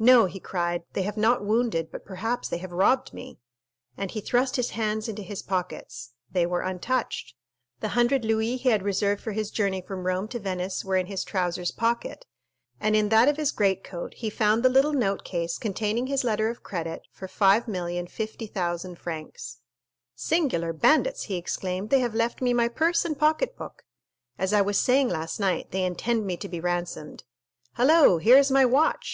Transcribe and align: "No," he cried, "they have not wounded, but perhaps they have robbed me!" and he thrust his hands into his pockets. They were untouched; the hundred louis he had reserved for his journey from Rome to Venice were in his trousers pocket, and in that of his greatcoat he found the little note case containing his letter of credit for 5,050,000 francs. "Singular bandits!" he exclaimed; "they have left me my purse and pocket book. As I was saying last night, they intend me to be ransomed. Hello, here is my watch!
"No," 0.00 0.24
he 0.26 0.40
cried, 0.40 0.82
"they 0.94 1.02
have 1.02 1.16
not 1.16 1.44
wounded, 1.44 1.92
but 1.92 2.04
perhaps 2.04 2.48
they 2.48 2.58
have 2.58 2.72
robbed 2.72 3.14
me!" 3.14 3.38
and 3.96 4.10
he 4.10 4.20
thrust 4.20 4.56
his 4.56 4.70
hands 4.70 5.08
into 5.08 5.22
his 5.22 5.42
pockets. 5.44 6.10
They 6.28 6.44
were 6.44 6.62
untouched; 6.62 7.36
the 7.78 7.90
hundred 7.90 8.24
louis 8.24 8.56
he 8.56 8.70
had 8.70 8.82
reserved 8.82 9.22
for 9.22 9.30
his 9.30 9.52
journey 9.52 9.80
from 9.80 10.04
Rome 10.06 10.26
to 10.26 10.40
Venice 10.40 10.84
were 10.84 10.96
in 10.96 11.06
his 11.06 11.22
trousers 11.22 11.70
pocket, 11.70 12.26
and 12.80 12.96
in 12.96 13.10
that 13.10 13.28
of 13.28 13.36
his 13.36 13.52
greatcoat 13.52 14.14
he 14.14 14.28
found 14.28 14.64
the 14.64 14.68
little 14.68 14.92
note 14.92 15.22
case 15.22 15.56
containing 15.56 16.08
his 16.08 16.24
letter 16.24 16.48
of 16.50 16.64
credit 16.64 17.02
for 17.12 17.28
5,050,000 17.28 18.98
francs. 18.98 19.58
"Singular 20.16 20.72
bandits!" 20.72 21.26
he 21.26 21.36
exclaimed; 21.36 21.90
"they 21.90 22.00
have 22.00 22.16
left 22.16 22.42
me 22.42 22.52
my 22.52 22.66
purse 22.66 23.04
and 23.04 23.16
pocket 23.16 23.56
book. 23.56 23.84
As 24.36 24.52
I 24.52 24.62
was 24.62 24.80
saying 24.80 25.10
last 25.10 25.38
night, 25.38 25.70
they 25.70 25.84
intend 25.84 26.26
me 26.26 26.36
to 26.38 26.48
be 26.48 26.58
ransomed. 26.58 27.22
Hello, 27.74 28.18
here 28.18 28.36
is 28.36 28.50
my 28.50 28.64
watch! 28.64 29.06